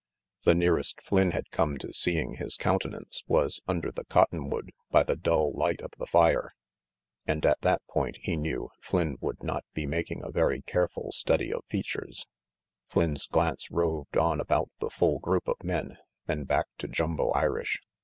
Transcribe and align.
The 0.45 0.55
nearest 0.55 0.99
Flynn 1.03 1.29
had 1.29 1.51
come 1.51 1.77
to 1.77 1.93
seeing 1.93 2.37
his 2.37 2.57
countenance 2.57 3.21
w>as 3.29 3.59
jmder 3.69 3.93
the 3.93 4.05
cottonwood, 4.05 4.71
by 4.89 5.03
the 5.03 5.15
dull 5.15 5.51
light 5.53 5.79
of 5.83 5.91
the 5.99 6.07
fire, 6.07 6.49
202 7.27 7.27
RANGY 7.27 7.27
PETE 7.27 7.33
and 7.35 7.45
at 7.45 7.61
that 7.61 7.81
point, 7.85 8.17
he 8.19 8.35
knew, 8.35 8.71
Flynn 8.81 9.17
would 9.21 9.43
not 9.43 9.63
be 9.75 9.85
making 9.85 10.23
a 10.23 10.31
very 10.31 10.63
careful 10.63 11.11
study 11.11 11.53
of 11.53 11.61
features. 11.69 12.25
Flynn 12.89 13.15
's 13.15 13.27
glance 13.27 13.69
roved 13.69 14.17
on 14.17 14.39
about 14.39 14.71
the 14.79 14.89
full 14.89 15.19
group 15.19 15.47
of 15.47 15.63
men, 15.63 15.99
then 16.25 16.45
back 16.45 16.65
to 16.79 16.87
Jumbo 16.87 17.29
Irish. 17.33 17.79